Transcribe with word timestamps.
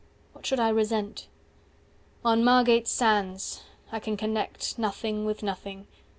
What 0.33 0.47
should 0.47 0.59
I 0.59 0.69
resent?" 0.69 1.27
"On 2.25 2.43
Margate 2.43 2.87
Sands. 2.87 3.57
300 3.89 3.95
I 3.95 3.99
can 3.99 4.17
connect 4.17 4.79
Nothing 4.79 5.25
with 5.25 5.43
nothing. 5.43 5.85